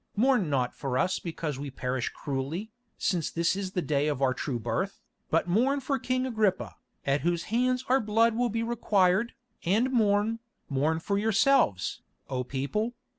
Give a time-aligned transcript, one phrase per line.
[0.15, 4.33] Mourn not for us because we perish cruelly, since this is the day of our
[4.33, 6.73] true birth, but mourn for King Agrippa,
[7.05, 12.01] at whose hands our blood will be required, and mourn, mourn for yourselves,
[12.31, 12.95] O people.